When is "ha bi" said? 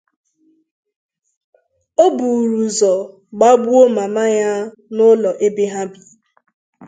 5.73-6.01